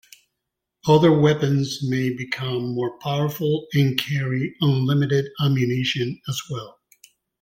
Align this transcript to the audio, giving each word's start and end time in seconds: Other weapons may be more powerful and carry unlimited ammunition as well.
Other 0.87 1.11
weapons 1.11 1.87
may 1.87 2.09
be 2.09 2.27
more 2.41 2.97
powerful 3.03 3.67
and 3.75 3.95
carry 3.99 4.55
unlimited 4.59 5.25
ammunition 5.39 6.19
as 6.27 6.41
well. 6.49 6.79